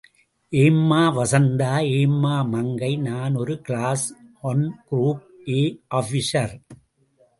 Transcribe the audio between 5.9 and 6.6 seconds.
Officer.